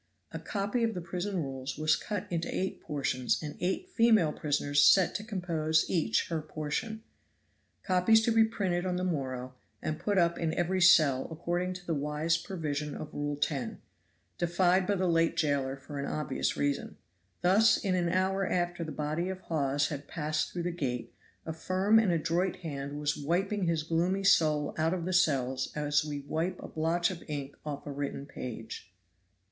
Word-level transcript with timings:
A 0.31 0.39
copy 0.39 0.83
of 0.83 0.95
the 0.95 0.99
prison 1.01 1.37
rules 1.43 1.77
was 1.77 1.95
cut 1.95 2.25
into 2.31 2.47
eight 2.51 2.81
portions 2.81 3.37
and 3.43 3.55
eight 3.59 3.87
female 3.91 4.33
prisoners 4.33 4.81
set 4.83 5.13
to 5.13 5.23
compose 5.23 5.85
each 5.87 6.27
her 6.29 6.41
portion. 6.41 7.03
Copies 7.83 8.23
to 8.25 8.31
be 8.31 8.43
printed 8.43 8.83
on 8.83 8.95
the 8.95 9.03
morrow 9.03 9.53
and 9.79 9.99
put 9.99 10.17
up 10.17 10.39
in 10.39 10.55
every 10.55 10.81
cell, 10.81 11.27
according 11.29 11.73
to 11.73 11.85
the 11.85 11.93
wise 11.93 12.35
provision 12.35 12.95
of 12.95 13.13
Rule 13.13 13.35
10, 13.35 13.79
defied 14.39 14.87
by 14.87 14.95
the 14.95 15.05
late 15.05 15.37
jailer 15.37 15.77
for 15.77 15.99
an 15.99 16.07
obvious 16.07 16.57
reason. 16.57 16.97
Thus 17.41 17.77
in 17.77 17.93
an 17.93 18.09
hour 18.09 18.43
after 18.47 18.83
the 18.83 18.91
body 18.91 19.29
of 19.29 19.41
Hawes 19.41 19.89
had 19.89 20.07
passed 20.07 20.51
through 20.51 20.63
that 20.63 20.77
gate 20.77 21.13
a 21.45 21.53
firm 21.53 21.99
and 21.99 22.11
adroit 22.11 22.55
hand 22.61 22.99
was 22.99 23.15
wiping 23.15 23.65
his 23.67 23.83
gloomy 23.83 24.23
soul 24.23 24.73
out 24.79 24.95
of 24.95 25.05
the 25.05 25.13
cells 25.13 25.71
as 25.75 26.03
we 26.03 26.21
wipe 26.21 26.59
a 26.59 26.67
blotch 26.67 27.11
of 27.11 27.21
ink 27.27 27.55
off 27.63 27.85
a 27.85 27.91
written 27.91 28.25
page. 28.25 28.91